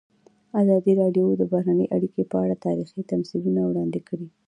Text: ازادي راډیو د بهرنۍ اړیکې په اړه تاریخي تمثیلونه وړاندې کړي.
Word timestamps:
ازادي 0.61 0.93
راډیو 1.01 1.25
د 1.39 1.43
بهرنۍ 1.53 1.87
اړیکې 1.95 2.23
په 2.31 2.37
اړه 2.43 2.55
تاریخي 2.65 3.01
تمثیلونه 3.11 3.61
وړاندې 3.65 3.99
کړي. 4.07 4.27